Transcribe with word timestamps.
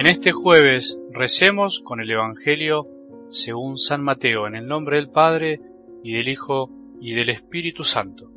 En 0.00 0.06
este 0.06 0.32
jueves 0.32 0.98
recemos 1.12 1.80
con 1.80 2.00
el 2.00 2.10
Evangelio 2.10 2.88
según 3.28 3.76
San 3.76 4.02
Mateo, 4.02 4.46
en 4.46 4.54
el 4.54 4.66
nombre 4.66 4.96
del 4.96 5.10
Padre, 5.10 5.60
y 6.02 6.14
del 6.14 6.28
Hijo, 6.28 6.70
y 7.02 7.12
del 7.12 7.28
Espíritu 7.28 7.84
Santo. 7.84 8.32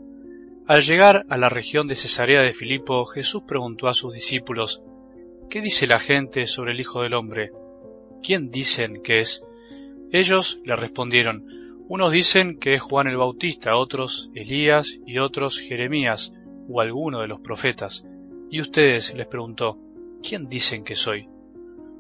Al 0.68 0.82
llegar 0.82 1.26
a 1.30 1.38
la 1.38 1.48
región 1.48 1.88
de 1.88 1.96
Cesarea 1.96 2.42
de 2.42 2.52
Filipo, 2.52 3.06
Jesús 3.06 3.44
preguntó 3.48 3.88
a 3.88 3.94
sus 3.94 4.14
discípulos, 4.14 4.84
¿Qué 5.50 5.62
dice 5.62 5.88
la 5.88 6.00
gente 6.00 6.48
sobre 6.48 6.74
el 6.74 6.82
Hijo 6.82 7.02
del 7.02 7.14
Hombre? 7.14 7.52
¿Quién 8.22 8.52
dicen 8.52 9.02
que 9.02 9.22
es? 9.22 9.42
Ellos 10.12 10.60
le 10.66 10.76
respondieron, 10.76 11.46
unos 11.88 12.12
dicen 12.12 12.60
que 12.60 12.74
es 12.74 12.82
Juan 12.82 13.08
el 13.08 13.16
Bautista, 13.16 13.78
otros 13.78 14.30
Elías 14.36 15.00
y 15.06 15.18
otros 15.20 15.60
Jeremías 15.60 16.34
o 16.68 16.82
alguno 16.82 17.22
de 17.22 17.30
los 17.30 17.40
profetas. 17.40 18.06
Y 18.52 18.60
ustedes 18.60 19.14
les 19.16 19.28
preguntó, 19.28 19.80
¿quién 20.22 20.50
dicen 20.50 20.84
que 20.84 20.96
soy? 20.96 21.30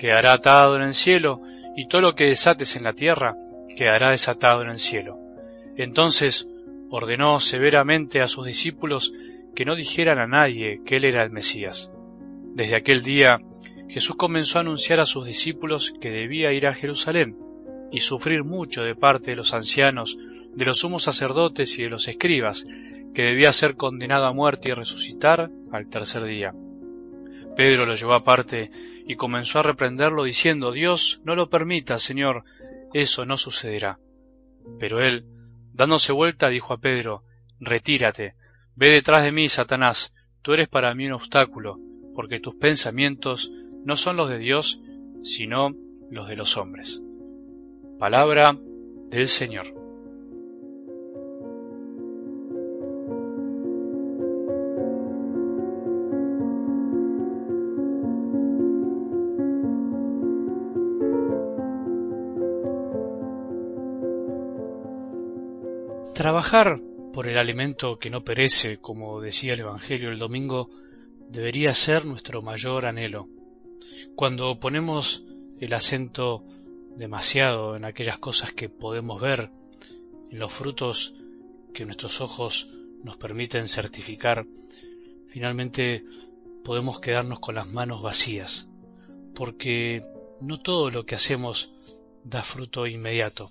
quedará 0.00 0.32
atado 0.32 0.76
en 0.76 0.82
el 0.82 0.94
cielo, 0.94 1.40
y 1.76 1.86
todo 1.86 2.00
lo 2.00 2.14
que 2.14 2.24
desates 2.24 2.74
en 2.74 2.84
la 2.84 2.94
tierra 2.94 3.36
quedará 3.76 4.10
desatado 4.10 4.62
en 4.62 4.70
el 4.70 4.78
cielo. 4.78 5.18
Entonces 5.76 6.48
ordenó 6.88 7.38
severamente 7.38 8.22
a 8.22 8.26
sus 8.26 8.46
discípulos 8.46 9.12
que 9.54 9.66
no 9.66 9.76
dijeran 9.76 10.18
a 10.18 10.26
nadie 10.26 10.80
que 10.86 10.96
él 10.96 11.04
era 11.04 11.22
el 11.22 11.30
Mesías. 11.30 11.92
Desde 12.54 12.76
aquel 12.76 13.02
día 13.02 13.38
Jesús 13.90 14.16
comenzó 14.16 14.56
a 14.56 14.62
anunciar 14.62 15.00
a 15.00 15.06
sus 15.06 15.26
discípulos 15.26 15.92
que 16.00 16.10
debía 16.10 16.52
ir 16.52 16.66
a 16.66 16.74
Jerusalén 16.74 17.36
y 17.92 18.00
sufrir 18.00 18.42
mucho 18.42 18.82
de 18.82 18.94
parte 18.94 19.32
de 19.32 19.36
los 19.36 19.52
ancianos, 19.52 20.16
de 20.54 20.64
los 20.64 20.78
sumos 20.78 21.02
sacerdotes 21.02 21.78
y 21.78 21.82
de 21.82 21.90
los 21.90 22.08
escribas, 22.08 22.64
que 23.14 23.22
debía 23.22 23.52
ser 23.52 23.76
condenado 23.76 24.24
a 24.24 24.32
muerte 24.32 24.70
y 24.70 24.72
resucitar 24.72 25.50
al 25.72 25.88
tercer 25.88 26.24
día. 26.24 26.54
Pedro 27.60 27.84
lo 27.84 27.94
llevó 27.94 28.14
aparte 28.14 28.70
y 29.06 29.16
comenzó 29.16 29.58
a 29.58 29.62
reprenderlo 29.62 30.24
diciendo, 30.24 30.72
Dios 30.72 31.20
no 31.24 31.34
lo 31.34 31.50
permita, 31.50 31.98
Señor, 31.98 32.42
eso 32.94 33.26
no 33.26 33.36
sucederá. 33.36 33.98
Pero 34.78 35.02
él, 35.02 35.26
dándose 35.74 36.14
vuelta, 36.14 36.48
dijo 36.48 36.72
a 36.72 36.78
Pedro, 36.78 37.22
Retírate, 37.60 38.34
ve 38.76 38.88
detrás 38.88 39.24
de 39.24 39.32
mí, 39.32 39.46
Satanás, 39.50 40.14
tú 40.40 40.54
eres 40.54 40.68
para 40.68 40.94
mí 40.94 41.04
un 41.04 41.12
obstáculo, 41.12 41.78
porque 42.14 42.40
tus 42.40 42.54
pensamientos 42.54 43.52
no 43.84 43.94
son 43.94 44.16
los 44.16 44.30
de 44.30 44.38
Dios, 44.38 44.80
sino 45.22 45.74
los 46.10 46.28
de 46.28 46.36
los 46.36 46.56
hombres. 46.56 47.02
Palabra 47.98 48.56
del 49.10 49.28
Señor. 49.28 49.79
Trabajar 66.20 66.78
por 67.14 67.28
el 67.28 67.38
alimento 67.38 67.98
que 67.98 68.10
no 68.10 68.22
perece, 68.22 68.76
como 68.76 69.22
decía 69.22 69.54
el 69.54 69.60
Evangelio 69.60 70.10
el 70.10 70.18
domingo, 70.18 70.68
debería 71.30 71.72
ser 71.72 72.04
nuestro 72.04 72.42
mayor 72.42 72.84
anhelo. 72.84 73.26
Cuando 74.16 74.60
ponemos 74.60 75.24
el 75.58 75.72
acento 75.72 76.44
demasiado 76.94 77.74
en 77.74 77.86
aquellas 77.86 78.18
cosas 78.18 78.52
que 78.52 78.68
podemos 78.68 79.18
ver, 79.18 79.50
en 80.30 80.38
los 80.38 80.52
frutos 80.52 81.14
que 81.72 81.86
nuestros 81.86 82.20
ojos 82.20 82.68
nos 83.02 83.16
permiten 83.16 83.66
certificar, 83.66 84.44
finalmente 85.28 86.04
podemos 86.62 87.00
quedarnos 87.00 87.40
con 87.40 87.54
las 87.54 87.72
manos 87.72 88.02
vacías, 88.02 88.68
porque 89.34 90.04
no 90.42 90.58
todo 90.58 90.90
lo 90.90 91.06
que 91.06 91.14
hacemos 91.14 91.72
da 92.24 92.42
fruto 92.42 92.86
inmediato. 92.86 93.50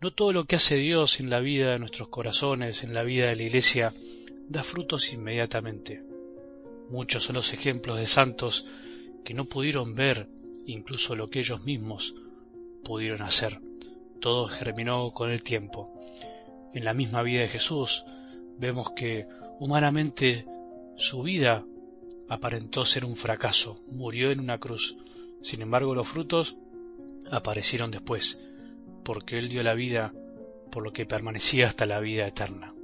No 0.00 0.12
todo 0.12 0.32
lo 0.32 0.44
que 0.44 0.56
hace 0.56 0.76
Dios 0.76 1.20
en 1.20 1.30
la 1.30 1.40
vida 1.40 1.72
de 1.72 1.78
nuestros 1.78 2.08
corazones, 2.08 2.84
en 2.84 2.94
la 2.94 3.02
vida 3.02 3.28
de 3.28 3.36
la 3.36 3.42
Iglesia, 3.42 3.92
da 4.48 4.62
frutos 4.62 5.12
inmediatamente. 5.12 6.02
Muchos 6.90 7.22
son 7.24 7.36
los 7.36 7.52
ejemplos 7.52 7.98
de 7.98 8.06
santos 8.06 8.66
que 9.24 9.34
no 9.34 9.46
pudieron 9.46 9.94
ver 9.94 10.28
incluso 10.66 11.16
lo 11.16 11.30
que 11.30 11.40
ellos 11.40 11.64
mismos 11.64 12.14
pudieron 12.84 13.22
hacer. 13.22 13.60
Todo 14.20 14.46
germinó 14.46 15.10
con 15.12 15.30
el 15.30 15.42
tiempo. 15.42 15.90
En 16.74 16.84
la 16.84 16.94
misma 16.94 17.22
vida 17.22 17.40
de 17.40 17.48
Jesús 17.48 18.04
vemos 18.58 18.90
que 18.90 19.26
humanamente 19.58 20.46
su 20.96 21.22
vida 21.22 21.64
aparentó 22.28 22.84
ser 22.84 23.04
un 23.04 23.16
fracaso, 23.16 23.80
murió 23.90 24.30
en 24.30 24.40
una 24.40 24.58
cruz. 24.58 24.96
Sin 25.42 25.62
embargo, 25.62 25.94
los 25.94 26.08
frutos 26.08 26.56
aparecieron 27.30 27.90
después 27.90 28.38
porque 29.04 29.38
Él 29.38 29.48
dio 29.48 29.62
la 29.62 29.74
vida 29.74 30.12
por 30.72 30.82
lo 30.82 30.92
que 30.92 31.06
permanecía 31.06 31.68
hasta 31.68 31.86
la 31.86 32.00
vida 32.00 32.26
eterna. 32.26 32.74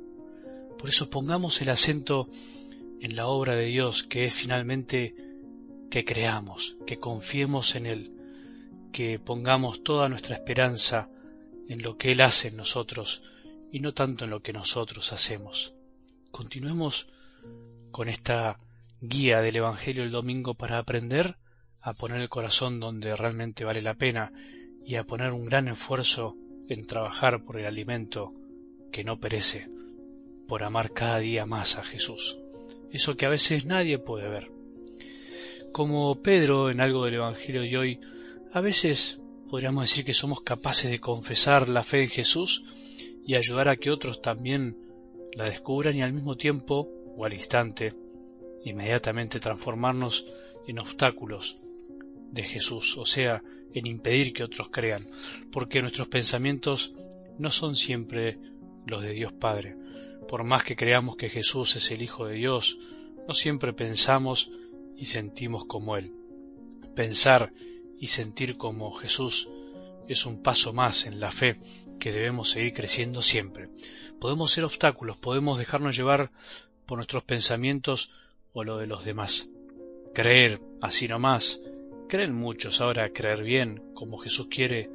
Por 0.78 0.88
eso 0.88 1.10
pongamos 1.10 1.60
el 1.60 1.70
acento 1.70 2.28
en 3.00 3.16
la 3.16 3.26
obra 3.26 3.56
de 3.56 3.66
Dios, 3.66 4.02
que 4.04 4.26
es 4.26 4.34
finalmente 4.34 5.14
que 5.90 6.04
creamos, 6.04 6.76
que 6.86 6.98
confiemos 6.98 7.74
en 7.74 7.86
Él, 7.86 8.12
que 8.92 9.18
pongamos 9.18 9.82
toda 9.82 10.08
nuestra 10.08 10.36
esperanza 10.36 11.08
en 11.68 11.82
lo 11.82 11.96
que 11.96 12.12
Él 12.12 12.20
hace 12.20 12.48
en 12.48 12.56
nosotros 12.56 13.22
y 13.72 13.80
no 13.80 13.92
tanto 13.94 14.24
en 14.24 14.30
lo 14.30 14.40
que 14.40 14.52
nosotros 14.52 15.12
hacemos. 15.12 15.74
Continuemos 16.30 17.08
con 17.90 18.08
esta 18.08 18.60
guía 19.00 19.40
del 19.40 19.56
Evangelio 19.56 20.04
el 20.04 20.10
domingo 20.10 20.54
para 20.54 20.78
aprender 20.78 21.36
a 21.80 21.94
poner 21.94 22.20
el 22.20 22.28
corazón 22.28 22.78
donde 22.78 23.16
realmente 23.16 23.64
vale 23.64 23.82
la 23.82 23.94
pena 23.94 24.32
y 24.84 24.96
a 24.96 25.04
poner 25.04 25.32
un 25.32 25.44
gran 25.44 25.68
esfuerzo 25.68 26.36
en 26.68 26.82
trabajar 26.82 27.44
por 27.44 27.58
el 27.58 27.66
alimento 27.66 28.32
que 28.92 29.04
no 29.04 29.18
perece, 29.20 29.68
por 30.46 30.64
amar 30.64 30.92
cada 30.92 31.18
día 31.18 31.46
más 31.46 31.78
a 31.78 31.84
Jesús, 31.84 32.38
eso 32.92 33.16
que 33.16 33.26
a 33.26 33.30
veces 33.30 33.64
nadie 33.64 33.98
puede 33.98 34.28
ver. 34.28 34.50
Como 35.72 36.20
Pedro 36.22 36.70
en 36.70 36.80
algo 36.80 37.04
del 37.04 37.14
Evangelio 37.14 37.62
de 37.62 37.78
hoy, 37.78 38.00
a 38.52 38.60
veces 38.60 39.20
podríamos 39.48 39.84
decir 39.84 40.04
que 40.04 40.14
somos 40.14 40.40
capaces 40.40 40.90
de 40.90 41.00
confesar 41.00 41.68
la 41.68 41.82
fe 41.82 42.02
en 42.02 42.08
Jesús 42.08 42.64
y 43.24 43.36
ayudar 43.36 43.68
a 43.68 43.76
que 43.76 43.90
otros 43.90 44.22
también 44.22 44.76
la 45.34 45.44
descubran 45.44 45.96
y 45.96 46.02
al 46.02 46.12
mismo 46.12 46.36
tiempo, 46.36 46.88
o 47.16 47.24
al 47.24 47.32
instante, 47.32 47.94
inmediatamente 48.64 49.40
transformarnos 49.40 50.26
en 50.66 50.78
obstáculos 50.78 51.58
de 52.32 52.42
Jesús, 52.42 52.96
o 52.98 53.04
sea, 53.04 53.42
en 53.72 53.86
impedir 53.86 54.32
que 54.32 54.44
otros 54.44 54.68
crean, 54.70 55.06
porque 55.52 55.80
nuestros 55.80 56.08
pensamientos 56.08 56.94
no 57.38 57.50
son 57.50 57.76
siempre 57.76 58.38
los 58.86 59.02
de 59.02 59.12
Dios 59.12 59.32
Padre. 59.32 59.76
Por 60.28 60.44
más 60.44 60.64
que 60.64 60.76
creamos 60.76 61.16
que 61.16 61.28
Jesús 61.28 61.76
es 61.76 61.90
el 61.90 62.02
Hijo 62.02 62.26
de 62.26 62.34
Dios, 62.34 62.78
no 63.26 63.34
siempre 63.34 63.72
pensamos 63.72 64.50
y 64.96 65.06
sentimos 65.06 65.64
como 65.64 65.96
Él. 65.96 66.12
Pensar 66.94 67.52
y 67.98 68.08
sentir 68.08 68.56
como 68.56 68.92
Jesús 68.92 69.48
es 70.08 70.26
un 70.26 70.42
paso 70.42 70.72
más 70.72 71.06
en 71.06 71.20
la 71.20 71.30
fe 71.30 71.56
que 71.98 72.12
debemos 72.12 72.50
seguir 72.50 72.72
creciendo 72.72 73.22
siempre. 73.22 73.68
Podemos 74.18 74.50
ser 74.50 74.64
obstáculos, 74.64 75.16
podemos 75.16 75.58
dejarnos 75.58 75.96
llevar 75.96 76.30
por 76.86 76.98
nuestros 76.98 77.22
pensamientos 77.22 78.10
o 78.52 78.64
lo 78.64 78.78
de 78.78 78.86
los 78.86 79.04
demás. 79.04 79.48
Creer 80.12 80.60
así 80.80 81.06
nomás 81.06 81.60
Creen 82.10 82.34
muchos 82.34 82.80
ahora 82.80 83.12
creer 83.12 83.44
bien, 83.44 83.84
como 83.94 84.18
Jesús 84.18 84.48
quiere, 84.48 84.90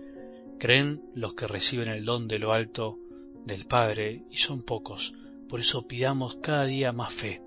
creen 0.59 1.01
los 1.13 1.33
que 1.33 1.47
reciben 1.47 1.88
el 1.88 2.03
don 2.03 2.27
de 2.27 2.39
lo 2.39 2.51
alto 2.51 3.00
del 3.45 3.65
Padre, 3.65 4.25
y 4.29 4.35
son 4.35 4.62
pocos. 4.63 5.13
Por 5.47 5.62
eso 5.62 5.88
pidamos 5.88 6.35
cada 6.41 6.65
día 6.65 6.91
más 6.91 7.13
fe, 7.13 7.41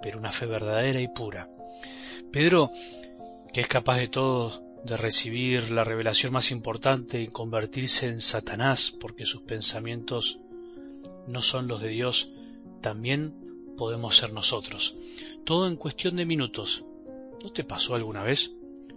pero 0.00 0.18
una 0.18 0.32
fe 0.32 0.46
verdadera 0.46 1.02
y 1.02 1.08
pura. 1.08 1.50
Pedro, 2.32 2.70
que 3.52 3.60
es 3.60 3.68
capaz 3.68 3.98
de 3.98 4.08
todo, 4.08 4.64
de 4.86 4.96
recibir 4.96 5.70
la 5.70 5.84
revelación 5.84 6.32
más 6.32 6.50
importante 6.50 7.20
y 7.20 7.28
convertirse 7.28 8.06
en 8.06 8.22
Satanás, 8.22 8.90
porque 8.90 9.26
sus 9.26 9.42
pensamientos 9.42 10.40
no 11.26 11.42
son 11.42 11.68
los 11.68 11.82
de 11.82 11.90
Dios, 11.90 12.30
también 12.80 13.34
podemos 13.76 14.16
ser 14.16 14.32
nosotros. 14.32 14.96
Todo 15.44 15.68
en 15.68 15.76
cuestión 15.76 16.16
de 16.16 16.24
minutos. 16.24 16.86
¿No 17.42 17.52
te 17.52 17.64
pasó 17.64 17.96
alguna 17.96 18.22
vez? 18.22 18.54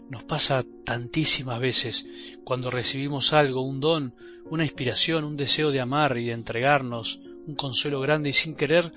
Nos 0.09 0.24
pasa 0.24 0.65
tantísimas 0.86 1.59
veces 1.59 2.06
cuando 2.44 2.71
recibimos 2.71 3.33
algo, 3.33 3.62
un 3.62 3.80
don, 3.80 4.15
una 4.45 4.63
inspiración, 4.63 5.24
un 5.24 5.36
deseo 5.36 5.71
de 5.71 5.81
amar 5.81 6.18
y 6.18 6.25
de 6.25 6.31
entregarnos, 6.31 7.19
un 7.45 7.56
consuelo 7.56 8.00
grande 8.00 8.30
y 8.30 8.33
sin 8.33 8.56
querer, 8.56 8.94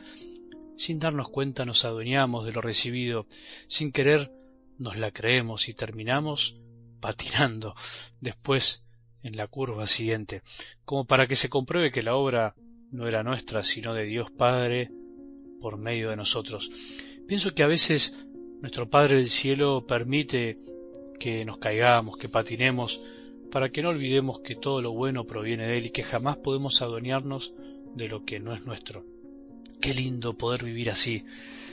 sin 0.77 0.99
darnos 0.99 1.29
cuenta 1.29 1.65
nos 1.65 1.85
adueñamos 1.85 2.45
de 2.45 2.53
lo 2.53 2.61
recibido, 2.61 3.27
sin 3.67 3.93
querer 3.93 4.33
nos 4.79 4.97
la 4.97 5.11
creemos 5.11 5.69
y 5.69 5.75
terminamos 5.75 6.57
patinando 7.01 7.75
después 8.21 8.87
en 9.23 9.37
la 9.37 9.47
curva 9.47 9.87
siguiente, 9.87 10.43
como 10.85 11.05
para 11.05 11.27
que 11.27 11.37
se 11.37 11.49
compruebe 11.49 11.91
que 11.91 12.03
la 12.03 12.15
obra 12.15 12.55
no 12.91 13.07
era 13.07 13.23
nuestra, 13.23 13.63
sino 13.63 13.95
de 13.95 14.05
Dios 14.05 14.31
Padre 14.31 14.91
por 15.61 15.77
medio 15.77 16.11
de 16.11 16.17
nosotros. 16.17 16.71
Pienso 17.29 17.55
que 17.55 17.63
a 17.63 17.69
veces 17.69 18.15
nuestro 18.61 18.89
Padre 18.89 19.17
del 19.17 19.29
Cielo 19.29 19.87
permite 19.87 20.59
que 21.21 21.45
nos 21.45 21.59
caigamos, 21.59 22.17
que 22.17 22.29
patinemos, 22.29 23.01
para 23.53 23.71
que 23.71 23.83
no 23.83 23.91
olvidemos 23.91 24.41
que 24.41 24.57
todo 24.57 24.81
lo 24.81 24.93
bueno 24.93 25.25
proviene 25.25 25.69
de 25.69 25.79
Él 25.79 25.87
y 25.87 25.91
que 25.91 26.03
jamás 26.03 26.39
podemos 26.39 26.83
adueñarnos 26.83 27.55
de 27.95 28.09
lo 28.09 28.25
que 28.25 28.41
no 28.41 28.53
es 28.55 28.65
nuestro. 28.67 29.05
Qué 29.81 29.95
lindo 29.95 30.37
poder 30.37 30.65
vivir 30.65 30.91
así, 30.91 31.25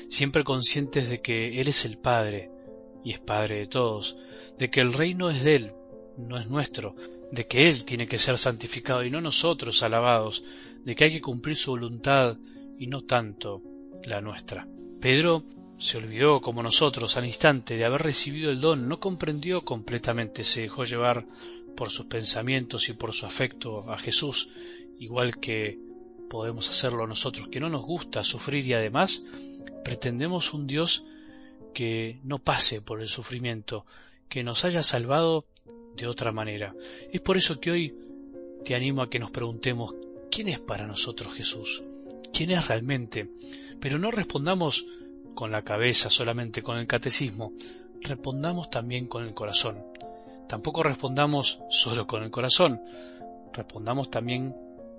siempre 0.09 0.43
conscientes 0.43 1.09
de 1.09 1.21
que 1.21 1.59
Él 1.59 1.67
es 1.67 1.85
el 1.85 1.97
Padre 1.97 2.51
y 3.03 3.13
es 3.13 3.19
Padre 3.19 3.59
de 3.59 3.67
todos, 3.67 4.17
de 4.59 4.69
que 4.69 4.81
el 4.81 4.93
reino 4.93 5.29
es 5.29 5.43
de 5.43 5.55
Él, 5.55 5.71
no 6.17 6.37
es 6.37 6.47
nuestro, 6.47 6.95
de 7.31 7.47
que 7.47 7.67
Él 7.67 7.85
tiene 7.85 8.07
que 8.07 8.17
ser 8.17 8.37
santificado 8.37 9.03
y 9.03 9.09
no 9.09 9.21
nosotros 9.21 9.81
alabados, 9.81 10.43
de 10.83 10.95
que 10.95 11.05
hay 11.05 11.11
que 11.11 11.21
cumplir 11.21 11.55
su 11.55 11.71
voluntad 11.71 12.37
y 12.77 12.87
no 12.87 13.01
tanto 13.01 13.61
la 14.03 14.21
nuestra. 14.21 14.67
Pedro 14.99 15.43
se 15.77 15.97
olvidó, 15.97 16.41
como 16.41 16.63
nosotros, 16.63 17.17
al 17.17 17.25
instante 17.25 17.77
de 17.77 17.85
haber 17.85 18.01
recibido 18.01 18.51
el 18.51 18.59
don, 18.59 18.87
no 18.87 18.99
comprendió 18.99 19.63
completamente, 19.63 20.43
se 20.43 20.61
dejó 20.61 20.85
llevar 20.85 21.25
por 21.75 21.91
sus 21.91 22.07
pensamientos 22.07 22.89
y 22.89 22.93
por 22.93 23.13
su 23.13 23.25
afecto 23.25 23.91
a 23.91 23.97
Jesús, 23.97 24.49
igual 24.99 25.39
que 25.39 25.77
podemos 26.29 26.69
hacerlo 26.69 27.07
nosotros, 27.07 27.47
que 27.49 27.59
no 27.59 27.69
nos 27.69 27.85
gusta 27.85 28.23
sufrir 28.23 28.65
y 28.65 28.73
además 28.73 29.23
pretendemos 29.83 30.53
un 30.53 30.67
Dios 30.67 31.05
que 31.73 32.19
no 32.23 32.39
pase 32.39 32.81
por 32.81 33.01
el 33.01 33.07
sufrimiento, 33.07 33.85
que 34.29 34.43
nos 34.43 34.65
haya 34.65 34.81
salvado 34.81 35.45
de 35.95 36.07
otra 36.07 36.31
manera. 36.31 36.75
Es 37.11 37.21
por 37.21 37.37
eso 37.37 37.59
que 37.59 37.71
hoy 37.71 37.95
te 38.65 38.75
animo 38.75 39.01
a 39.01 39.09
que 39.09 39.19
nos 39.19 39.31
preguntemos 39.31 39.93
¿quién 40.31 40.49
es 40.49 40.59
para 40.59 40.87
nosotros 40.87 41.33
Jesús? 41.33 41.83
¿Quién 42.33 42.51
es 42.51 42.67
realmente? 42.67 43.29
Pero 43.79 43.99
no 43.99 44.11
respondamos 44.11 44.85
con 45.37 45.51
la 45.51 45.61
cabeza, 45.61 46.09
solamente 46.09 46.63
con 46.63 46.79
el 46.79 46.87
catecismo, 46.87 47.53
respondamos 48.01 48.71
también 48.71 49.05
con 49.05 49.23
el 49.23 49.35
corazón. 49.35 49.77
Tampoco 50.49 50.81
respondamos 50.81 51.59
solo 51.69 52.07
con 52.07 52.23
el 52.23 52.31
corazón, 52.31 52.81
respondamos 53.53 54.09
también 54.09 54.55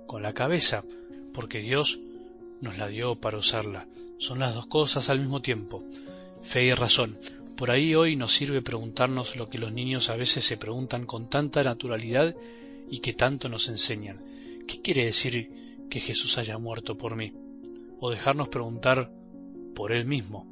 con 0.07 0.23
la 0.23 0.31
cabeza, 0.31 0.85
porque 1.33 1.59
Dios 1.59 1.99
nos 2.61 2.77
la 2.77 2.87
dio 2.87 3.19
para 3.19 3.37
usarla. 3.37 3.85
Son 4.17 4.39
las 4.39 4.55
dos 4.55 4.67
cosas 4.67 5.09
al 5.09 5.19
mismo 5.19 5.41
tiempo, 5.41 5.83
fe 6.41 6.63
y 6.63 6.73
razón. 6.73 7.17
Por 7.57 7.69
ahí 7.69 7.93
hoy 7.93 8.15
nos 8.15 8.31
sirve 8.31 8.61
preguntarnos 8.61 9.35
lo 9.35 9.49
que 9.49 9.57
los 9.57 9.73
niños 9.73 10.09
a 10.09 10.15
veces 10.15 10.45
se 10.45 10.55
preguntan 10.55 11.05
con 11.05 11.29
tanta 11.29 11.65
naturalidad 11.65 12.33
y 12.89 12.99
que 12.99 13.11
tanto 13.11 13.49
nos 13.49 13.67
enseñan. 13.67 14.15
¿Qué 14.69 14.81
quiere 14.81 15.03
decir 15.03 15.87
que 15.89 15.99
Jesús 15.99 16.37
haya 16.37 16.57
muerto 16.57 16.97
por 16.97 17.17
mí? 17.17 17.33
O 17.99 18.09
dejarnos 18.09 18.47
preguntar 18.47 19.11
por 19.75 19.91
Él 19.91 20.05
mismo. 20.05 20.51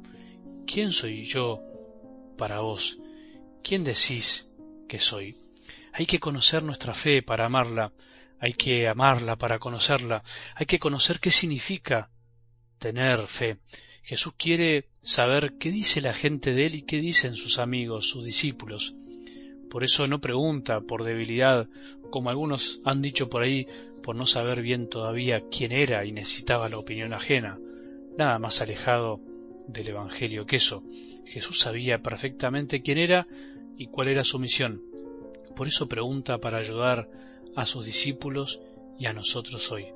¿Quién 0.66 0.92
soy 0.92 1.24
yo 1.24 1.62
para 2.36 2.60
vos? 2.60 2.98
¿Quién 3.62 3.84
decís 3.84 4.50
que 4.88 4.98
soy? 4.98 5.36
Hay 5.92 6.06
que 6.06 6.20
conocer 6.20 6.62
nuestra 6.62 6.94
fe 6.94 7.22
para 7.22 7.46
amarla, 7.46 7.92
hay 8.38 8.52
que 8.52 8.88
amarla 8.88 9.36
para 9.36 9.58
conocerla, 9.58 10.22
hay 10.54 10.66
que 10.66 10.78
conocer 10.78 11.18
qué 11.20 11.30
significa 11.30 12.10
tener 12.78 13.18
fe, 13.26 13.58
Jesús 14.08 14.32
quiere 14.38 14.88
saber 15.02 15.58
qué 15.58 15.70
dice 15.70 16.00
la 16.00 16.14
gente 16.14 16.54
de 16.54 16.64
él 16.64 16.76
y 16.76 16.80
qué 16.80 16.98
dicen 16.98 17.34
sus 17.34 17.58
amigos, 17.58 18.08
sus 18.08 18.24
discípulos. 18.24 18.94
Por 19.68 19.84
eso 19.84 20.06
no 20.06 20.18
pregunta 20.18 20.80
por 20.80 21.04
debilidad, 21.04 21.68
como 22.08 22.30
algunos 22.30 22.80
han 22.86 23.02
dicho 23.02 23.28
por 23.28 23.42
ahí, 23.42 23.66
por 24.02 24.16
no 24.16 24.26
saber 24.26 24.62
bien 24.62 24.88
todavía 24.88 25.42
quién 25.50 25.72
era 25.72 26.06
y 26.06 26.12
necesitaba 26.12 26.70
la 26.70 26.78
opinión 26.78 27.12
ajena. 27.12 27.58
Nada 28.18 28.38
más 28.38 28.60
alejado 28.60 29.20
del 29.66 29.88
Evangelio 29.88 30.44
que 30.44 30.56
eso. 30.56 30.82
Jesús 31.24 31.60
sabía 31.60 32.02
perfectamente 32.02 32.82
quién 32.82 32.98
era 32.98 33.26
y 33.76 33.86
cuál 33.86 34.08
era 34.08 34.24
su 34.24 34.38
misión. 34.38 34.82
Por 35.56 35.68
eso 35.68 35.88
pregunta 35.88 36.38
para 36.38 36.58
ayudar 36.58 37.08
a 37.54 37.64
sus 37.64 37.86
discípulos 37.86 38.60
y 38.98 39.06
a 39.06 39.12
nosotros 39.12 39.70
hoy. 39.72 39.86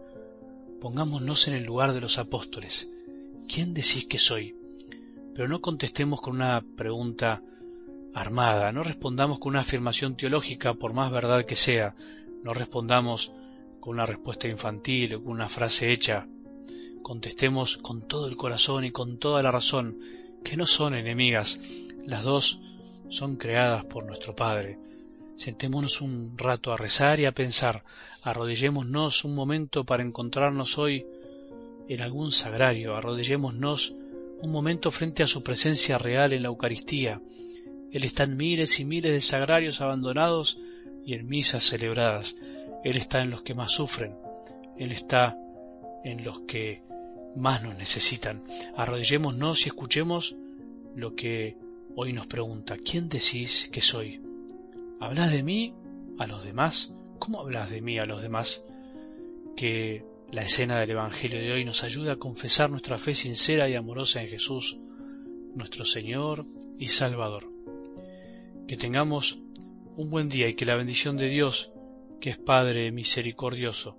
Pongámonos 0.80 1.48
en 1.48 1.54
el 1.54 1.64
lugar 1.64 1.92
de 1.92 2.00
los 2.00 2.18
apóstoles. 2.18 2.88
¿quién 3.52 3.74
decís 3.74 4.06
que 4.06 4.18
soy? 4.18 4.56
Pero 5.34 5.48
no 5.48 5.60
contestemos 5.60 6.20
con 6.20 6.36
una 6.36 6.64
pregunta 6.76 7.42
armada, 8.14 8.72
no 8.72 8.82
respondamos 8.82 9.38
con 9.38 9.50
una 9.50 9.60
afirmación 9.60 10.16
teológica 10.16 10.74
por 10.74 10.92
más 10.92 11.10
verdad 11.10 11.44
que 11.44 11.56
sea, 11.56 11.94
no 12.42 12.54
respondamos 12.54 13.32
con 13.80 13.94
una 13.94 14.06
respuesta 14.06 14.48
infantil 14.48 15.14
o 15.16 15.22
con 15.22 15.32
una 15.32 15.48
frase 15.48 15.90
hecha, 15.90 16.28
contestemos 17.02 17.76
con 17.76 18.06
todo 18.08 18.26
el 18.26 18.36
corazón 18.36 18.84
y 18.84 18.90
con 18.90 19.18
toda 19.18 19.42
la 19.42 19.50
razón, 19.50 19.98
que 20.44 20.56
no 20.56 20.66
son 20.66 20.94
enemigas, 20.94 21.60
las 22.06 22.24
dos 22.24 22.60
son 23.08 23.36
creadas 23.36 23.84
por 23.84 24.04
nuestro 24.04 24.34
Padre. 24.34 24.78
Sentémonos 25.36 26.00
un 26.00 26.36
rato 26.36 26.72
a 26.72 26.76
rezar 26.76 27.20
y 27.20 27.24
a 27.26 27.32
pensar, 27.32 27.84
arrodillémonos 28.22 29.24
un 29.24 29.34
momento 29.34 29.84
para 29.84 30.02
encontrarnos 30.02 30.78
hoy 30.78 31.06
en 31.88 32.00
algún 32.00 32.32
sagrario, 32.32 32.96
arrodillémonos 32.96 33.94
un 34.40 34.50
momento 34.50 34.90
frente 34.90 35.22
a 35.22 35.26
su 35.26 35.42
presencia 35.42 35.98
real 35.98 36.32
en 36.32 36.42
la 36.42 36.48
Eucaristía. 36.48 37.20
Él 37.92 38.04
está 38.04 38.24
en 38.24 38.36
miles 38.36 38.80
y 38.80 38.84
miles 38.84 39.12
de 39.12 39.20
sagrarios 39.20 39.80
abandonados 39.80 40.58
y 41.04 41.14
en 41.14 41.28
misas 41.28 41.64
celebradas. 41.64 42.36
Él 42.84 42.96
está 42.96 43.22
en 43.22 43.30
los 43.30 43.42
que 43.42 43.54
más 43.54 43.72
sufren. 43.72 44.16
Él 44.76 44.92
está 44.92 45.36
en 46.04 46.24
los 46.24 46.40
que 46.40 46.82
más 47.36 47.62
nos 47.62 47.76
necesitan. 47.76 48.42
Arrodillémonos 48.76 49.66
y 49.66 49.68
escuchemos 49.68 50.36
lo 50.94 51.14
que 51.14 51.56
hoy 51.94 52.12
nos 52.12 52.26
pregunta. 52.26 52.76
¿Quién 52.76 53.08
decís 53.08 53.68
que 53.72 53.80
soy? 53.80 54.20
¿Hablas 55.00 55.32
de 55.32 55.42
mí 55.42 55.74
a 56.18 56.26
los 56.26 56.44
demás? 56.44 56.92
¿Cómo 57.18 57.40
hablas 57.40 57.70
de 57.70 57.80
mí 57.80 57.98
a 57.98 58.06
los 58.06 58.22
demás? 58.22 58.62
Que 59.56 60.04
la 60.30 60.42
escena 60.42 60.80
del 60.80 60.90
Evangelio 60.90 61.40
de 61.40 61.52
hoy 61.52 61.64
nos 61.64 61.84
ayuda 61.84 62.12
a 62.12 62.16
confesar 62.16 62.70
nuestra 62.70 62.98
fe 62.98 63.14
sincera 63.14 63.68
y 63.68 63.74
amorosa 63.74 64.22
en 64.22 64.28
Jesús, 64.28 64.78
nuestro 65.54 65.84
Señor 65.84 66.46
y 66.78 66.88
Salvador. 66.88 67.50
Que 68.66 68.76
tengamos 68.76 69.38
un 69.96 70.08
buen 70.08 70.28
día 70.28 70.48
y 70.48 70.54
que 70.54 70.64
la 70.64 70.76
bendición 70.76 71.16
de 71.18 71.28
Dios, 71.28 71.72
que 72.20 72.30
es 72.30 72.38
Padre 72.38 72.90
misericordioso, 72.92 73.98